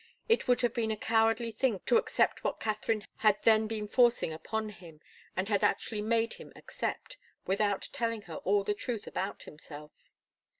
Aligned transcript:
It 0.27 0.47
would 0.47 0.61
have 0.61 0.73
been 0.73 0.89
a 0.89 0.97
cowardly 0.97 1.51
thing 1.51 1.81
to 1.85 1.97
accept 1.97 2.43
what 2.43 2.59
Katharine 2.59 3.05
had 3.17 3.37
then 3.43 3.67
been 3.67 3.87
forcing 3.87 4.33
upon 4.33 4.69
him, 4.69 4.99
and 5.37 5.47
had 5.47 5.63
actually 5.63 6.01
made 6.01 6.33
him 6.33 6.51
accept, 6.55 7.17
without 7.45 7.87
telling 7.93 8.23
her 8.23 8.37
all 8.37 8.63
the 8.63 8.73
truth 8.73 9.05
about 9.05 9.43
himself. 9.43 9.91